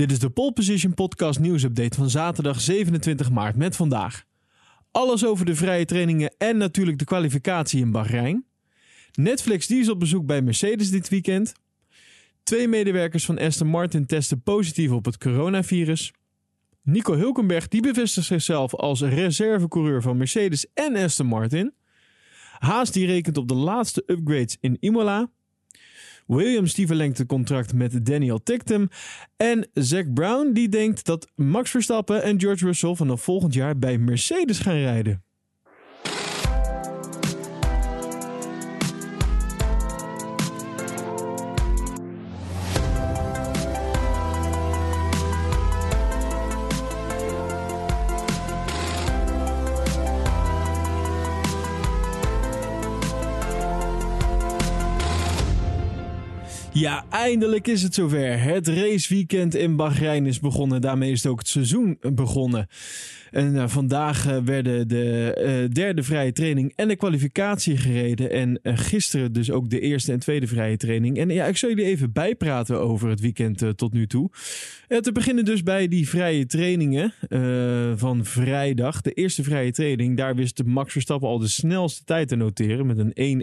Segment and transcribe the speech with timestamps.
[0.00, 4.24] Dit is de Pole Position Podcast nieuwsupdate van zaterdag 27 maart met vandaag.
[4.90, 8.44] Alles over de vrije trainingen en natuurlijk de kwalificatie in Bahrein.
[9.12, 11.52] Netflix die is op bezoek bij Mercedes dit weekend.
[12.42, 16.12] Twee medewerkers van Aston Martin testen positief op het coronavirus.
[16.82, 21.72] Nico Hulkenberg die bevestigt zichzelf als reservecoureur van Mercedes en Aston Martin.
[22.58, 25.30] Haas die rekent op de laatste upgrades in Imola.
[26.36, 28.88] Williams die verlengt het contract met Daniel Tictum.
[29.36, 33.98] En Zack Brown die denkt dat Max Verstappen en George Russell vanaf volgend jaar bij
[33.98, 35.24] Mercedes gaan rijden.
[56.80, 58.42] Ja, eindelijk is het zover.
[58.42, 60.80] Het raceweekend in Bahrein is begonnen.
[60.80, 62.66] Daarmee is ook het seizoen begonnen.
[63.30, 68.30] En uh, vandaag uh, werden de uh, derde vrije training en de kwalificatie gereden.
[68.30, 71.18] En gisteren dus ook de eerste en tweede vrije training.
[71.18, 74.30] En ja, ik zal jullie even bijpraten over het weekend tot nu toe.
[75.00, 77.12] te beginnen dus bij die vrije trainingen
[77.98, 79.00] van vrijdag.
[79.00, 82.98] De eerste vrije training, daar wist Max Verstappen al de snelste tijd te noteren met
[82.98, 83.42] een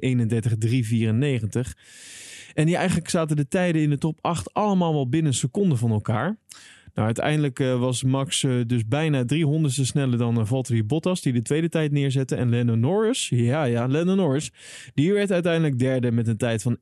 [1.54, 2.27] 1.31.394.
[2.58, 5.92] En die eigenlijk zaten de tijden in de top 8 allemaal wel binnen seconden van
[5.92, 6.38] elkaar.
[6.94, 11.34] Nou, uiteindelijk uh, was Max uh, dus bijna 300ste sneller dan uh, Valtteri Bottas, die
[11.34, 12.36] de tweede tijd neerzette.
[12.36, 14.52] En Lennon Norris, ja, ja, Lennon Norris,
[14.94, 16.82] die werd uiteindelijk derde met een tijd van 1.31.897.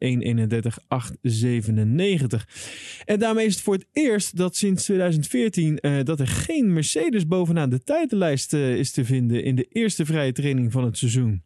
[3.05, 7.69] En daarmee is het voor het eerst dat sinds 2014 dat er geen Mercedes bovenaan
[7.69, 11.43] de tijdenlijst is te vinden in de eerste vrije training van het seizoen.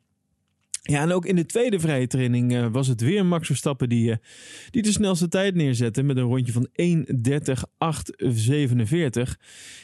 [0.82, 4.10] Ja, en ook in de tweede vrije training uh, was het weer Max Verstappen die,
[4.10, 4.16] uh,
[4.70, 6.76] die de snelste tijd neerzette met een rondje van 1.30.847.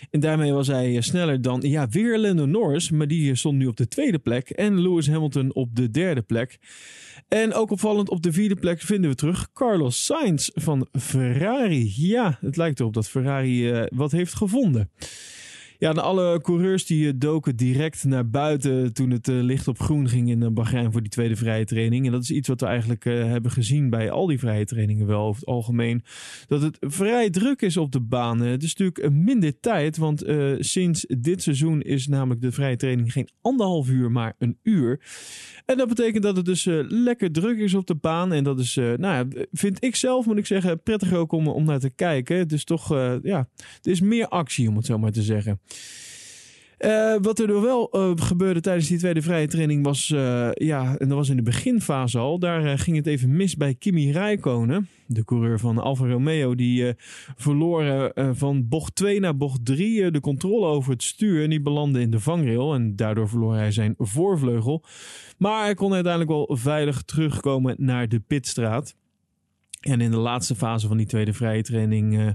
[0.10, 3.68] En daarmee was hij uh, sneller dan, ja, weer Lando Norris, maar die stond nu
[3.68, 4.50] op de tweede plek.
[4.50, 6.58] En Lewis Hamilton op de derde plek.
[7.28, 11.94] En ook opvallend op de vierde plek vinden we terug Carlos Sainz van Ferrari.
[11.96, 14.90] Ja, het lijkt erop dat Ferrari wat heeft gevonden.
[15.78, 19.80] Ja, en alle coureurs die eh, doken direct naar buiten toen het eh, licht op
[19.80, 22.06] groen ging in eh, Bahrein voor die tweede vrije training.
[22.06, 25.22] En dat is iets wat we eigenlijk hebben gezien bij al die vrije trainingen wel
[25.22, 26.04] over het algemeen.
[26.48, 28.40] Dat het vrij druk is op de baan.
[28.40, 30.24] Het is natuurlijk minder tijd, want
[30.60, 35.00] sinds dit seizoen is namelijk de vrije training geen anderhalf uur, maar een uur.
[35.66, 38.34] En dat betekent dat het dus lekker druk is op de baan.
[38.34, 41.66] En dat is, nou ja, vind ik zelf, moet ik zeggen, prettig ook om, om
[41.66, 42.38] naar te kijken.
[42.38, 42.90] Het is toch,
[43.24, 43.48] ja,
[43.82, 45.60] er is meer actie om het zo maar te zeggen.
[46.80, 51.08] Uh, wat er wel uh, gebeurde tijdens die tweede vrije training was, uh, ja, en
[51.08, 55.24] dat was in de beginfase al, daar ging het even mis bij Kimi Räikkönen, de
[55.24, 56.94] coureur van Alfa Romeo, die
[57.36, 62.02] verloor van bocht 2 naar bocht 3 de controle over het stuur en die belandde
[62.02, 64.84] in de vangrail en daardoor verloor hij zijn voorvleugel.
[65.38, 68.96] Maar hij kon uiteindelijk wel veilig terugkomen naar de pitstraat.
[69.86, 72.30] En in de laatste fase van die tweede vrije training uh,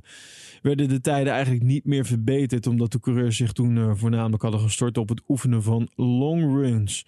[0.62, 4.60] werden de tijden eigenlijk niet meer verbeterd, omdat de coureurs zich toen uh, voornamelijk hadden
[4.60, 7.06] gestort op het oefenen van long runs.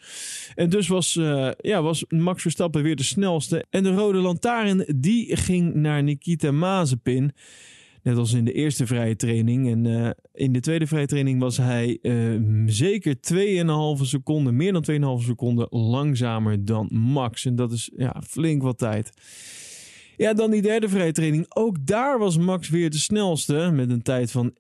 [0.54, 3.64] En dus was, uh, ja, was Max Verstappen weer de snelste.
[3.70, 7.32] En de rode lantaarn die ging naar Nikita Mazepin.
[8.02, 9.70] Net als in de eerste vrije training.
[9.70, 11.98] En in de tweede vrije training was hij
[12.66, 13.16] zeker
[14.00, 17.44] 2,5 seconden, meer dan 2,5 seconden langzamer dan Max.
[17.44, 19.12] En dat is ja, flink wat tijd.
[20.16, 21.46] Ja, dan die derde vrije training.
[21.48, 24.56] Ook daar was Max weer de snelste met een tijd van 1.30.577.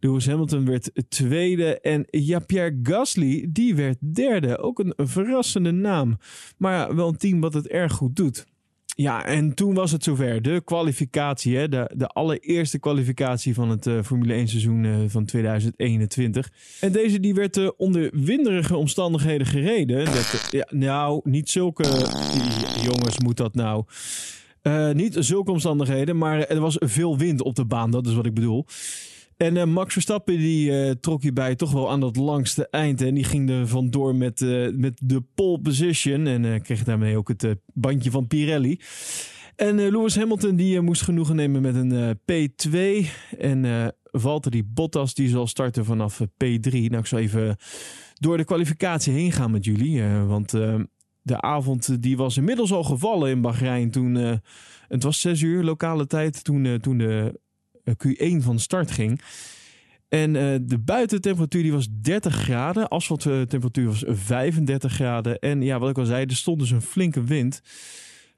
[0.00, 2.06] Lewis Hamilton werd tweede en
[2.46, 4.58] Pierre Gasly die werd derde.
[4.58, 6.18] Ook een verrassende naam,
[6.56, 8.46] maar wel een team wat het erg goed doet.
[8.98, 10.42] Ja, en toen was het zover.
[10.42, 11.68] De kwalificatie, hè?
[11.68, 16.50] De, de allereerste kwalificatie van het uh, Formule 1 seizoen uh, van 2021.
[16.80, 20.04] En deze die werd uh, onder winderige omstandigheden gereden.
[20.04, 21.82] Dat, ja, nou, niet zulke...
[22.82, 23.84] Jongens, moet dat nou...
[24.92, 27.90] niet zulke omstandigheden, maar er was veel wind op de baan.
[27.90, 28.66] Dat is wat ik bedoel.
[29.36, 33.00] En uh, Max Verstappen die uh, trok hierbij toch wel aan dat langste eind.
[33.00, 36.26] En die ging er vandoor met, uh, met de pole position.
[36.26, 38.80] En kreeg daarmee ook het bandje van Pirelli.
[39.56, 43.06] En Lewis Hamilton die moest genoegen nemen met een P2.
[43.38, 46.70] En Valtteri Bottas die zal starten vanaf P3.
[46.70, 47.56] Nou, ik zal even
[48.14, 50.02] door de kwalificatie heen gaan met jullie.
[50.02, 50.50] want
[51.22, 53.90] de avond die was inmiddels al gevallen in Bahrein.
[53.90, 54.40] Toen,
[54.88, 57.40] het was zes uur lokale tijd toen, toen de
[57.92, 59.20] Q1 van start ging.
[60.08, 62.88] En uh, de buitentemperatuur die was 30 graden.
[62.88, 65.38] Asfalttemperatuur was 35 graden.
[65.38, 67.62] En ja, wat ik al zei, er stond dus een flinke wind.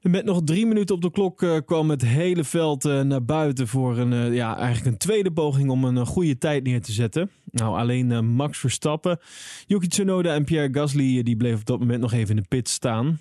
[0.01, 3.97] Met nog drie minuten op de klok uh, kwam het hele veld naar buiten voor
[3.97, 7.29] een, ja, eigenlijk een tweede poging om een goede tijd neer te zetten.
[7.51, 9.19] Nou, alleen Max Verstappen,
[9.67, 12.69] Yuki Tsunoda en Pierre Gasly die bleven op dat moment nog even in de pit
[12.69, 13.19] staan.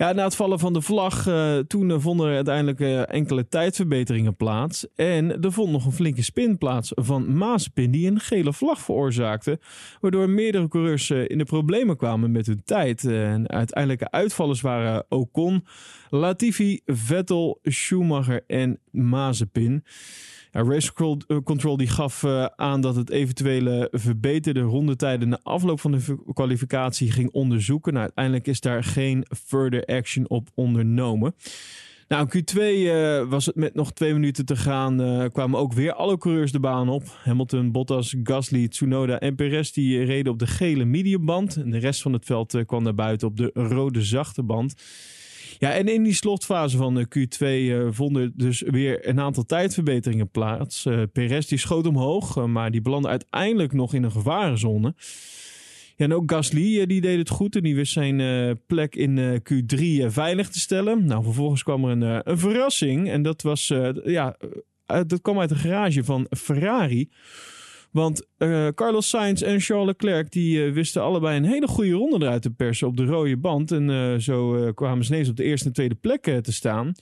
[0.00, 4.86] Na het vallen van de vlag, uh, toen vonden er uiteindelijk uh, enkele tijdverbeteringen plaats.
[4.94, 9.60] En er vond nog een flinke spin plaats van Mazepin die een gele vlag veroorzaakte.
[10.00, 13.04] Waardoor meerdere coureurs in de problemen kwamen met hun tijd.
[13.04, 15.64] en uiteindelijke uitvallers waren Ocon,
[16.10, 19.84] Latifi, Vettel, Schumacher en Mazepin.
[20.52, 20.92] Ja, Race
[21.44, 27.10] Control die gaf uh, aan dat het eventuele verbeterde rondetijden na afloop van de kwalificatie
[27.12, 27.92] ging onderzoeken.
[27.92, 31.34] Nou, uiteindelijk is daar geen further action op ondernomen.
[32.08, 34.96] Nou, Q2 uh, was het met nog twee minuten te gaan.
[35.32, 37.02] Kwamen ook weer alle coureurs de baan op.
[37.22, 41.56] Hamilton, Bottas, Gasly, Tsunoda en Perez die reden op de gele mediumband.
[41.56, 44.74] En de rest van het veld kwam naar buiten op de rode zachte band.
[45.60, 50.30] Ja, en in die slotfase van de Q2 uh, vonden dus weer een aantal tijdverbeteringen
[50.30, 50.86] plaats.
[50.86, 54.94] Uh, Perez die schoot omhoog, maar die belandde uiteindelijk nog in een gevarenzone.
[55.96, 60.06] Ja, en ook Gasly die deed het goed en die wist zijn plek in Q3
[60.06, 61.04] veilig te stellen.
[61.04, 63.72] Nou, vervolgens kwam er een, een verrassing en dat was,
[64.04, 64.36] ja,
[64.86, 67.08] dat kwam uit de garage van Ferrari.
[67.90, 72.26] Want uh, Carlos Sainz en Charles Leclerc die uh, wisten allebei een hele goede ronde
[72.26, 73.72] eruit te persen op de rode band.
[73.72, 76.92] En uh, zo kwamen ze ineens op de eerste en tweede plek te staan.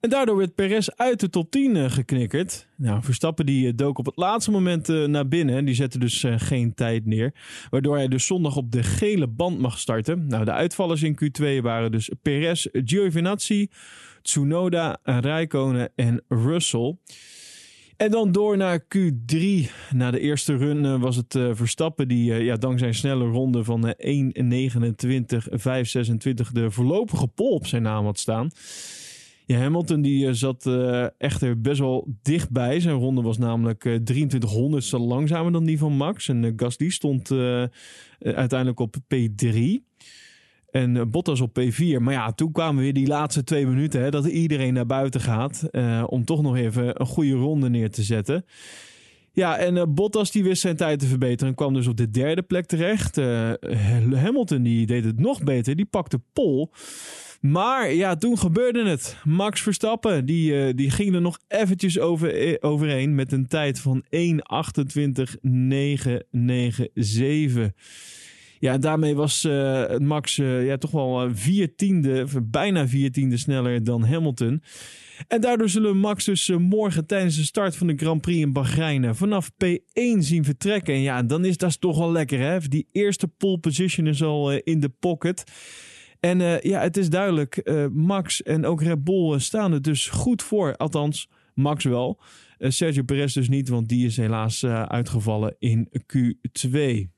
[0.00, 2.68] En daardoor werd Perez uit de top 10 geknikkerd.
[2.76, 5.56] Nou, Verstappen die dook op het laatste moment naar binnen.
[5.56, 7.34] En die zette dus geen tijd neer.
[7.70, 10.26] Waardoor hij dus zondag op de gele band mag starten.
[10.26, 13.68] Nou, de uitvallers in Q2 waren dus Perez, Giovinazzi,
[14.22, 16.96] Tsunoda, Räikkönen en Russell.
[17.96, 19.38] En dan door naar Q3.
[19.90, 23.24] Na de eerste run uh, was het uh, Verstappen die uh, ja, dankzij een snelle
[23.24, 23.94] ronde van 1.29.526
[26.52, 28.50] de voorlopige pol op zijn naam had staan.
[29.46, 30.70] Ja, Hamilton die zat
[31.18, 32.80] echter best wel dichtbij.
[32.80, 36.28] Zijn ronde was namelijk 2300 langzamer dan die van Max.
[36.28, 37.30] En Gasly stond
[38.18, 39.82] uiteindelijk op P3.
[40.74, 42.00] En eh, Bottas op P4.
[42.00, 44.02] Maar ja, toen kwamen weer die laatste twee minuten.
[44.02, 45.68] Hè, dat iedereen naar buiten gaat.
[45.70, 48.44] Uh, om toch nog even een goede ronde neer te zetten.
[49.32, 51.48] Ja, en uh, Bottas die wist zijn tijd te verbeteren.
[51.48, 53.16] En kwam dus op de derde plek terecht.
[54.14, 55.76] Hamilton die deed het nog beter.
[55.76, 56.70] Die pakte pol.
[57.40, 59.16] Maar ja, toen gebeurde het.
[59.24, 63.14] Max Verstappen die, die ging er nog eventjes over, overheen.
[63.14, 64.10] Met een tijd van 1.28.997.
[68.64, 73.84] Ja, daarmee was uh, Max uh, ja, toch wel vier tiende, bijna vier tiende sneller
[73.84, 74.62] dan Hamilton.
[75.28, 79.14] En daardoor zullen Max dus morgen tijdens de start van de Grand Prix in Bahrein
[79.14, 80.94] vanaf P1 zien vertrekken.
[80.94, 82.58] En ja, dan is dat toch wel lekker hè.
[82.58, 85.44] Die eerste pole position is al in de pocket.
[86.20, 90.76] En ja, het is duidelijk, Max en ook Red Bull staan er dus goed voor.
[90.76, 92.20] Althans, Max wel.
[92.58, 97.13] Sergio Perez dus niet, want die is helaas uitgevallen in Q2.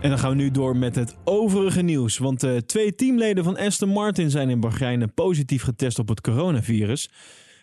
[0.00, 2.18] En dan gaan we nu door met het overige nieuws.
[2.18, 7.10] Want uh, twee teamleden van Aston Martin zijn in Bahrein positief getest op het coronavirus.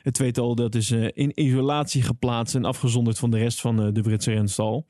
[0.02, 3.94] Het tweetal dat is uh, in isolatie geplaatst en afgezonderd van de rest van uh,
[3.94, 4.88] de Britse renstal.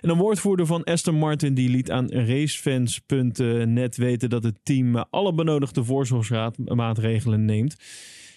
[0.00, 5.34] En een woordvoerder van Aston Martin die liet aan racefans.net weten dat het team alle
[5.34, 7.76] benodigde voorzorgsmaatregelen neemt.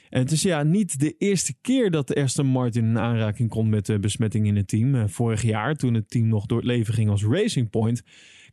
[0.10, 4.01] En het is ja niet de eerste keer dat Aston Martin in aanraking komt met
[4.01, 5.10] besmetting in het team.
[5.10, 8.03] Vorig jaar, toen het team nog door het leven ging als Racing Point,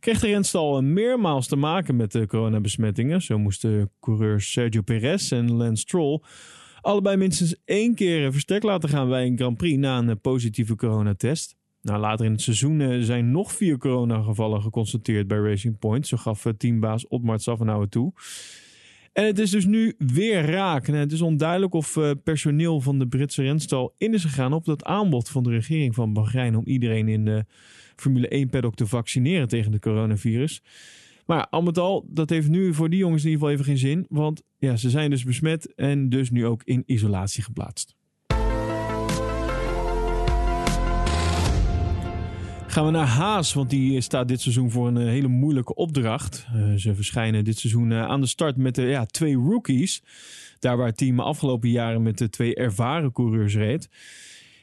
[0.01, 3.21] kreeg de renstal meermaals te maken met de coronabesmettingen.
[3.21, 6.21] Zo moesten coureurs Sergio Perez en Lance Stroll
[6.81, 11.55] allebei minstens één keer verstek laten gaan bij een Grand Prix na een positieve coronatest.
[11.81, 16.07] Nou, later in het seizoen eh, zijn nog vier coronagevallen geconstateerd bij Racing Point.
[16.07, 18.13] Zo gaf eh, teambaas Otmar Safenauer toe.
[19.13, 20.87] En het is dus nu weer raak.
[20.87, 24.65] En het is onduidelijk of uh, personeel van de Britse renstal in is gegaan op
[24.65, 27.45] dat aanbod van de regering van Bahrein om iedereen in de
[28.01, 30.61] Formule 1 paddock te vaccineren tegen de coronavirus.
[31.25, 33.89] Maar al met al, dat heeft nu voor die jongens in ieder geval even geen
[33.89, 34.05] zin.
[34.09, 37.95] Want ja, ze zijn dus besmet en dus nu ook in isolatie geplaatst.
[42.71, 46.47] Gaan we naar Haas, want die staat dit seizoen voor een eh, hele moeilijke opdracht.
[46.55, 50.03] Uh, ze verschijnen dit seizoen uh, aan de start met de, ja, twee rookies.
[50.59, 53.89] Daar waar het team afgelopen jaren met de twee ervaren coureurs reed.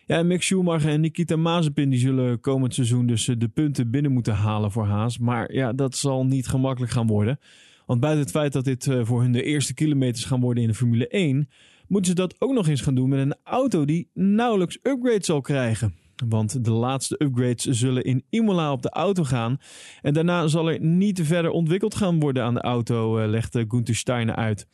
[0.08, 4.34] Ja, Mick Schumacher en Nikita Mazepin die zullen komend seizoen dus de punten binnen moeten
[4.34, 5.18] halen voor Haas.
[5.18, 7.38] Maar ja, dat zal niet gemakkelijk gaan worden.
[7.86, 10.74] Want buiten het feit dat dit voor hun de eerste kilometers gaan worden in de
[10.74, 11.48] Formule 1,
[11.88, 15.40] moeten ze dat ook nog eens gaan doen met een auto die nauwelijks upgrade zal
[15.40, 15.94] krijgen.
[16.28, 19.58] Want de laatste upgrades zullen in Imola op de auto gaan.
[20.02, 23.96] En daarna zal er niet verder ontwikkeld gaan worden aan de auto, uh, legt Gunther
[23.96, 24.66] Steiner uit.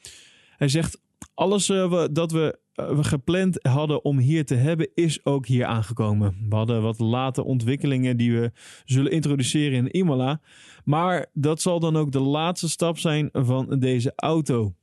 [0.56, 1.02] Hij zegt:
[1.34, 5.64] Alles uh, dat we, uh, we gepland hadden om hier te hebben, is ook hier
[5.64, 6.46] aangekomen.
[6.48, 8.52] We hadden wat late ontwikkelingen die we
[8.84, 10.40] zullen introduceren in Imola.
[10.84, 14.74] Maar dat zal dan ook de laatste stap zijn van deze auto.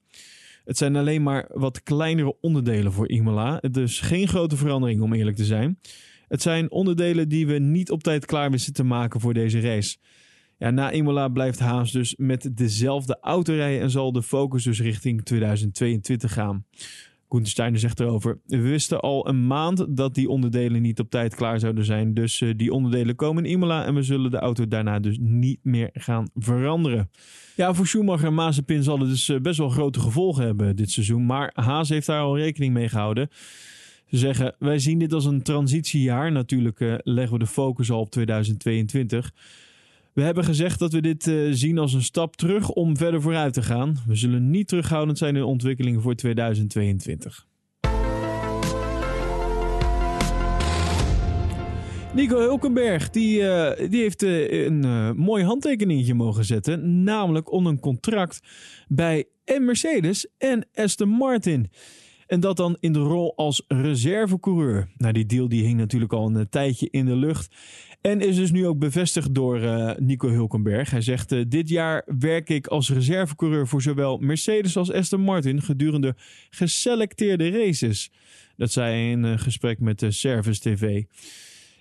[0.65, 3.61] Het zijn alleen maar wat kleinere onderdelen voor Imola.
[3.71, 5.79] Dus geen grote verandering om eerlijk te zijn.
[6.27, 9.97] Het zijn onderdelen die we niet op tijd klaar wisten te maken voor deze race.
[10.61, 14.81] Ja, na Imola blijft Haas dus met dezelfde auto rijden en zal de focus dus
[14.81, 16.65] richting 2022 gaan.
[17.29, 21.59] Gunther zegt erover: We wisten al een maand dat die onderdelen niet op tijd klaar
[21.59, 22.13] zouden zijn.
[22.13, 25.59] Dus uh, die onderdelen komen in Imola en we zullen de auto daarna dus niet
[25.63, 27.09] meer gaan veranderen.
[27.55, 30.91] Ja, voor Schumacher en Mazepin zal het dus uh, best wel grote gevolgen hebben dit
[30.91, 31.25] seizoen.
[31.25, 33.29] Maar Haas heeft daar al rekening mee gehouden.
[34.05, 36.31] Ze zeggen: Wij zien dit als een transitiejaar.
[36.31, 39.31] Natuurlijk uh, leggen we de focus al op 2022.
[40.13, 43.53] We hebben gezegd dat we dit uh, zien als een stap terug om verder vooruit
[43.53, 43.97] te gaan.
[44.07, 47.47] We zullen niet terughoudend zijn in ontwikkelingen voor 2022.
[52.13, 57.03] Nico Hulkenberg die, uh, die heeft uh, een mooi handtekeningetje mogen zetten.
[57.03, 58.39] Namelijk om een contract
[58.87, 61.69] bij en Mercedes en Aston Martin.
[62.31, 64.87] En dat dan in de rol als reservecoureur.
[64.97, 67.55] Nou, die deal die hing natuurlijk al een tijdje in de lucht.
[68.01, 70.89] En is dus nu ook bevestigd door uh, Nico Hulkenberg.
[70.89, 75.61] Hij zegt: uh, Dit jaar werk ik als reservecoureur voor zowel Mercedes als Aston Martin
[75.61, 76.15] gedurende
[76.49, 78.11] geselecteerde races.
[78.57, 81.03] Dat zei hij in een gesprek met de Service TV.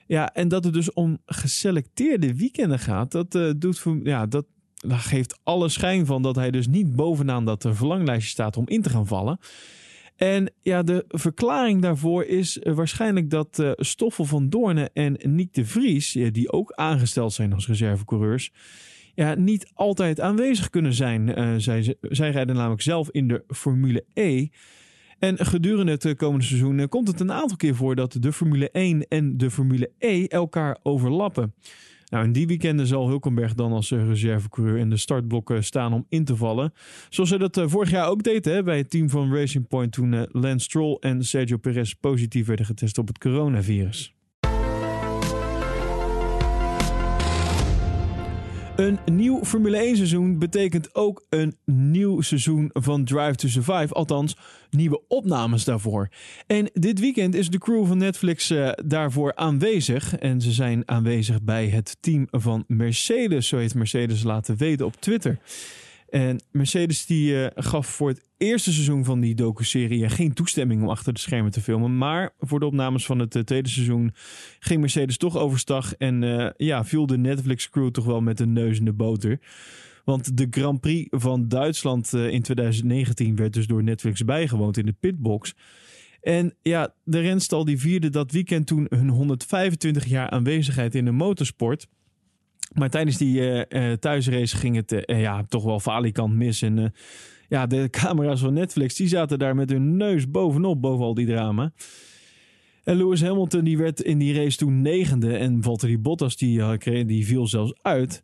[0.07, 5.39] Ja, en dat het dus om geselecteerde weekenden gaat, dat, doet, ja, dat, dat geeft
[5.43, 9.07] alle schijn van dat hij dus niet bovenaan dat verlanglijstje staat om in te gaan
[9.07, 9.39] vallen.
[10.21, 15.65] En ja, de verklaring daarvoor is waarschijnlijk dat uh, Stoffel van Doornen en Nick de
[15.65, 18.53] Vries, die ook aangesteld zijn als reservecoureurs,
[19.15, 21.61] ja, niet altijd aanwezig kunnen zijn.
[21.61, 24.47] Zij, zij rijden namelijk zelf in de Formule E.
[25.19, 29.09] En gedurende het komende seizoen komt het een aantal keer voor dat de Formule 1
[29.09, 31.55] en de Formule E elkaar overlappen.
[32.11, 36.25] Nou, in die weekenden zal Hulkenberg dan als reservecoureur in de startblokken staan om in
[36.25, 36.73] te vallen.
[37.09, 39.93] Zoals hij dat uh, vorig jaar ook deed hè, bij het team van Racing Point
[39.93, 44.15] toen uh, Lance Stroll en Sergio Perez positief werden getest op het coronavirus.
[48.81, 53.95] Een nieuw Formule 1 seizoen betekent ook een nieuw seizoen van Drive to Survive.
[53.95, 54.37] Althans,
[54.71, 56.09] nieuwe opnames daarvoor.
[56.47, 60.17] En dit weekend is de crew van Netflix uh, daarvoor aanwezig.
[60.17, 63.49] En ze zijn aanwezig bij het team van Mercedes.
[63.49, 65.39] Zo heeft Mercedes laten weten op Twitter.
[66.11, 70.89] En Mercedes die uh, gaf voor het eerste seizoen van die docu-serie geen toestemming om
[70.89, 71.99] achter de schermen te filmen.
[71.99, 74.15] Maar voor de opnames van het uh, tweede seizoen
[74.59, 75.95] ging Mercedes toch overstag.
[75.95, 79.41] En ja, viel de Netflix-crew toch wel met de neus in de boter.
[80.05, 84.95] Want de Grand Prix van Duitsland in 2019 werd dus door Netflix bijgewoond in de
[85.01, 85.55] pitbox.
[86.21, 91.11] En ja, de renstal die vierde dat weekend toen hun 125 jaar aanwezigheid in de
[91.11, 91.87] motorsport.
[92.71, 96.63] Maar tijdens die uh, thuisrace ging het uh, ja, toch wel falikant mis.
[96.63, 96.95] En
[97.49, 101.27] ja, de camera's van Netflix die zaten daar met hun neus bovenop, boven al die
[101.27, 101.73] drama.
[102.85, 105.37] En Lewis Hamilton die werd in die race toen negende.
[105.37, 108.23] En Valtteri Bottas die, die viel zelfs uit.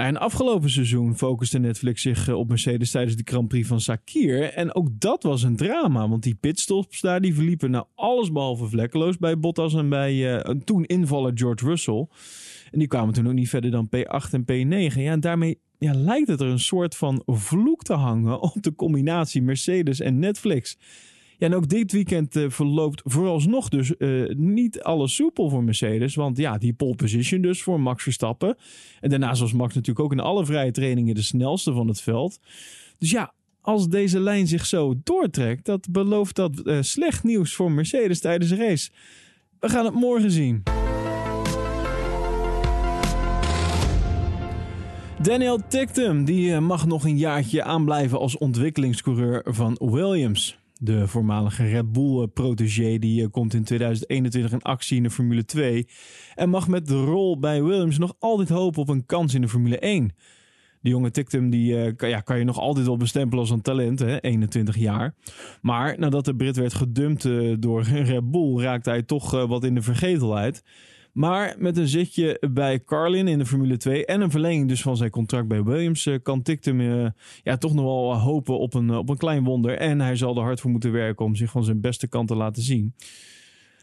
[0.00, 4.42] Nou, in afgelopen seizoen focuste Netflix zich op Mercedes tijdens de Grand Prix van Sakir.
[4.42, 8.66] En ook dat was een drama, want die pitstops daar die verliepen nou alles behalve
[8.66, 12.06] vlekkeloos bij Bottas en bij uh, toen invaller George Russell.
[12.70, 14.94] En die kwamen toen ook niet verder dan P8 en P9.
[14.94, 18.74] Ja, en daarmee ja, lijkt het er een soort van vloek te hangen op de
[18.74, 20.76] combinatie Mercedes en Netflix.
[21.40, 26.14] En ook dit weekend uh, verloopt vooralsnog dus uh, niet alles soepel voor Mercedes.
[26.14, 28.56] Want ja, die pole position dus voor Max Verstappen.
[29.00, 32.40] En daarnaast was Max natuurlijk ook in alle vrije trainingen de snelste van het veld.
[32.98, 37.72] Dus ja, als deze lijn zich zo doortrekt, dat belooft dat uh, slecht nieuws voor
[37.72, 38.90] Mercedes tijdens de race.
[39.60, 40.62] We gaan het morgen zien.
[45.22, 50.59] Daniel Tictum die mag nog een jaartje aanblijven als ontwikkelingscoureur van Williams.
[50.82, 55.86] De voormalige Red Bull-protégé die komt in 2021 in actie in de Formule 2
[56.34, 59.48] en mag met de rol bij Williams nog altijd hopen op een kans in de
[59.48, 60.12] Formule 1.
[60.80, 63.98] De jonge Tictum die, kan, ja, kan je nog altijd wel bestempelen als een talent,
[63.98, 64.20] hè?
[64.20, 65.14] 21 jaar.
[65.62, 67.28] Maar nadat de Brit werd gedumpt
[67.62, 70.62] door Red Bull raakte hij toch wat in de vergetelheid.
[71.20, 74.96] Maar met een zitje bij Carlin in de Formule 2 en een verlenging dus van
[74.96, 77.06] zijn contract bij Williams uh, kan Tictum uh,
[77.42, 79.78] ja, toch nog wel hopen op een, op een klein wonder.
[79.78, 82.34] En hij zal er hard voor moeten werken om zich van zijn beste kant te
[82.34, 82.94] laten zien.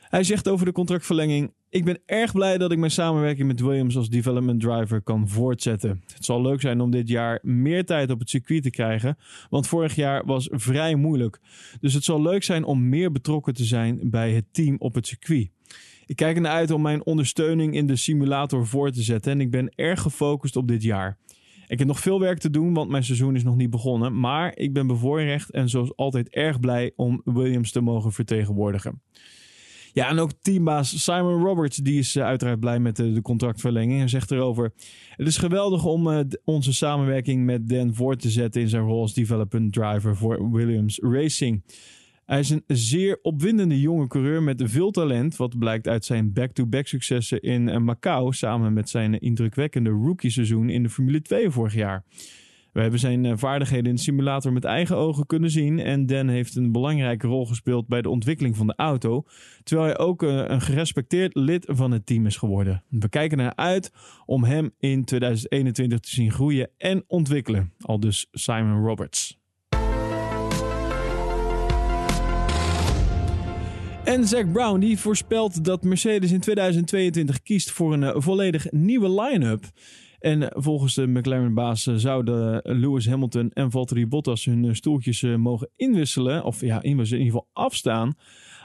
[0.01, 3.97] Hij zegt over de contractverlenging: Ik ben erg blij dat ik mijn samenwerking met Williams
[3.97, 6.03] als development driver kan voortzetten.
[6.13, 9.17] Het zal leuk zijn om dit jaar meer tijd op het circuit te krijgen,
[9.49, 11.39] want vorig jaar was vrij moeilijk.
[11.79, 15.07] Dus het zal leuk zijn om meer betrokken te zijn bij het team op het
[15.07, 15.49] circuit.
[16.07, 19.51] Ik kijk ernaar uit om mijn ondersteuning in de simulator voor te zetten en ik
[19.51, 21.17] ben erg gefocust op dit jaar.
[21.67, 24.19] Ik heb nog veel werk te doen, want mijn seizoen is nog niet begonnen.
[24.19, 29.01] Maar ik ben bevoorrecht en zoals altijd erg blij om Williams te mogen vertegenwoordigen.
[29.93, 33.99] Ja, en ook teambaas Simon Roberts, die is eh, uiteraard blij met de, de contractverlenging.
[33.99, 34.73] Hij zegt erover:
[35.09, 39.01] Het is geweldig om uh, onze samenwerking met Dan voort te zetten in zijn rol
[39.01, 41.63] als development driver voor Williams Racing.
[42.27, 46.87] Hij is een zeer opwindende jonge coureur met veel talent, wat blijkt uit zijn back-to-back
[46.87, 52.03] successen in eh, Macau samen met zijn indrukwekkende rookie-seizoen in de Formule 2 vorig jaar.
[52.73, 56.27] We hebben zijn eh, vaardigheden in de simulator met eigen ogen kunnen zien en Dan
[56.27, 59.23] heeft een belangrijke rol gespeeld bij de ontwikkeling van de auto,
[59.63, 62.83] terwijl hij ook eh, een gerespecteerd lid van het team is geworden.
[62.89, 63.91] We kijken naar uit
[64.25, 69.46] om hem in 2021 te zien groeien en ontwikkelen, al dus Simon Roberts.
[74.07, 79.21] En Zack Brown die voorspelt dat Mercedes in 2022 kiest voor een uh, volledig nieuwe
[79.21, 79.65] line-up.
[80.19, 85.69] En uh, volgens de McLaren-baas uh, zouden Lewis Hamilton en Valtteri Bottas hun stoeltjes mogen
[85.75, 86.43] inwisselen.
[86.43, 88.15] Of ja, inwisselen, in ieder geval afstaan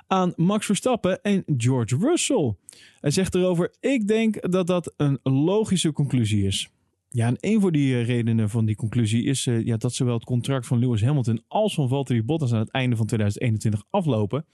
[0.07, 2.55] aan Max Verstappen en George Russell.
[3.01, 6.71] Hij zegt erover: Ik denk dat dat een logische conclusie is.
[7.15, 10.25] Ja, en een van die redenen van die conclusie is uh, ja, dat zowel het
[10.25, 14.45] contract van Lewis Hamilton als van Valtteri Bottas aan het einde van 2021 aflopen.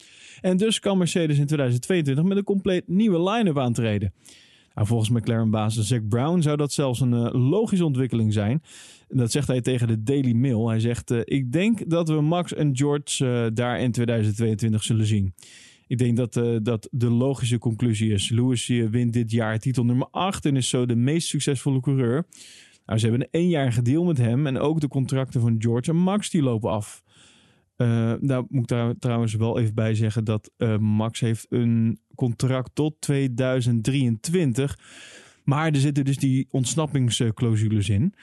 [0.40, 4.12] En dus kan Mercedes in 2022 met een compleet nieuwe line-up aantreden.
[4.74, 8.62] Nou, volgens McLaren-baas Zack Brown zou dat zelfs een uh, logische ontwikkeling zijn.
[9.08, 10.68] Dat zegt hij tegen de Daily Mail.
[10.68, 15.34] Hij zegt: Ik denk dat we Max en George daar in 2022 zullen zien.
[15.88, 18.28] Ik denk dat uh, dat de logische conclusie is.
[18.28, 22.26] Lewis uh, wint dit jaar titel nummer 8 en is zo de meest succesvolle coureur.
[22.86, 25.96] Nou, ze hebben een eenjarige deal met hem en ook de contracten van George en
[25.96, 27.02] Max die lopen af.
[27.76, 32.70] Uh, nou moet ik daar trouwens wel even bij zeggen dat Max heeft een contract
[32.74, 34.78] tot 2023.
[35.44, 38.14] Maar er zitten dus die ontsnappingsclausules in.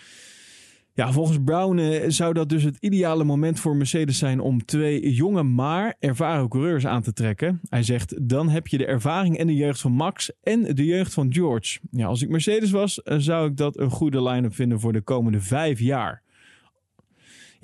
[0.95, 5.13] Ja, volgens Brown uh, zou dat dus het ideale moment voor Mercedes zijn om twee
[5.13, 7.59] jonge maar ervaren coureurs aan te trekken.
[7.69, 11.13] Hij zegt, dan heb je de ervaring en de jeugd van Max en de jeugd
[11.13, 11.79] van George.
[11.91, 15.01] Ja, als ik Mercedes was, uh, zou ik dat een goede line-up vinden voor de
[15.01, 16.23] komende vijf jaar.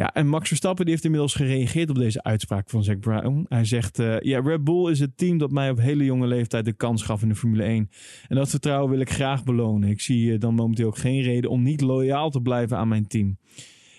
[0.02, 3.46] Ja, en Max Verstappen die heeft inmiddels gereageerd op deze uitspraak van Zack Brown.
[3.50, 6.66] Hij zegt, uh, ja, Red Bull is het team dat mij op hele jonge leeftijd
[6.66, 7.90] de kans gaf in de Formule 1.
[8.28, 9.90] En dat vertrouwen wil ik graag belonen.
[9.90, 13.08] Ik zie uh, dan momenteel ook geen reden om niet loyaal te blijven aan mijn
[13.08, 13.38] team.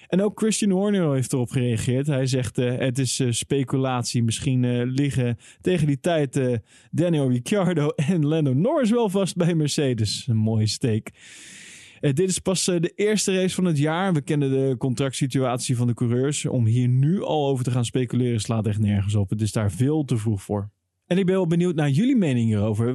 [0.09, 2.07] En ook Christian Horner heeft erop gereageerd.
[2.07, 4.23] Hij zegt, uh, het is speculatie.
[4.23, 6.61] Misschien liggen tegen die tijd
[6.91, 10.27] Daniel Ricciardo en Lando Norris wel vast bij Mercedes.
[10.29, 11.11] Een mooie steek.
[12.03, 14.12] Uh, dit is pas uh, de eerste race van het jaar.
[14.12, 16.47] We kennen de contractsituatie van de coureurs.
[16.47, 19.31] Om hier nu al over te gaan speculeren slaat echt nergens op.
[19.31, 20.71] Het is daar veel te vroeg voor.
[21.12, 22.94] En ik ben wel benieuwd naar jullie mening hierover.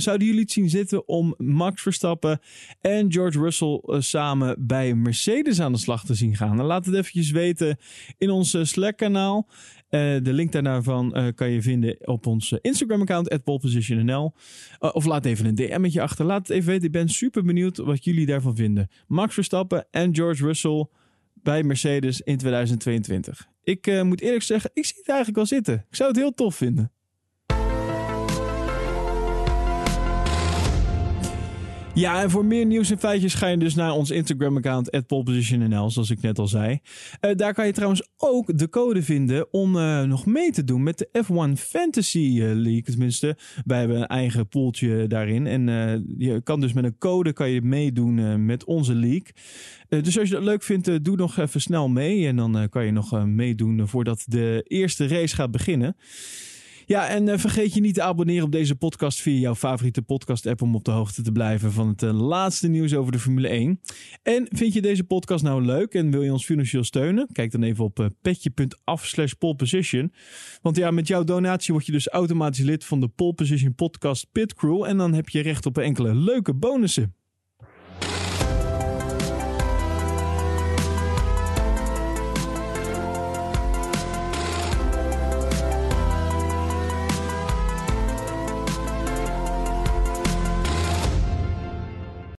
[0.00, 2.40] Zouden jullie het zien zitten om Max Verstappen
[2.80, 6.56] en George Russell uh, samen bij Mercedes aan de slag te zien gaan?
[6.56, 7.76] Dan laat het eventjes weten
[8.18, 9.48] in ons Slack-kanaal.
[9.48, 14.34] Uh, de link daarvan kan je vinden op ons Instagram-account, polepositionnl.
[14.80, 16.24] Uh, of laat even een DM'tje achter.
[16.24, 16.86] Laat het even weten.
[16.86, 18.88] Ik ben super benieuwd wat jullie daarvan vinden.
[19.06, 20.86] Max Verstappen en George Russell
[21.34, 23.48] bij Mercedes in 2022.
[23.64, 25.74] Ik moet eerlijk zeggen, ik zie het eigenlijk wel zitten.
[25.74, 26.92] Ik zou het heel tof vinden.
[31.94, 36.10] Ja, en voor meer nieuws en feitjes ga je dus naar ons Instagram-account, polepositionnl, zoals
[36.10, 36.78] ik net al zei.
[37.20, 40.82] Uh, daar kan je trouwens ook de code vinden om uh, nog mee te doen
[40.82, 42.82] met de F1 Fantasy uh, League.
[42.82, 45.46] Tenminste, wij hebben een eigen poeltje daarin.
[45.46, 45.66] En
[46.18, 49.32] je kan dus met een code kan je meedoen met onze league.
[49.88, 52.26] dus als je dat leuk vindt, doe nog even snel mee.
[52.26, 55.96] En dan kan je nog meedoen voordat de eerste race gaat beginnen.
[56.86, 60.62] Ja, en uh, vergeet je niet te abonneren op deze podcast via jouw favoriete podcast-app
[60.62, 63.80] om op de hoogte te blijven van het uh, laatste nieuws over de Formule 1.
[64.22, 67.28] En vind je deze podcast nou leuk en wil je ons financieel steunen?
[67.32, 70.12] Kijk dan even op uh, petje.af slash poleposition.
[70.62, 74.26] Want ja, met jouw donatie word je dus automatisch lid van de Pole Position Podcast
[74.32, 77.14] Pit Crew en dan heb je recht op enkele leuke bonussen.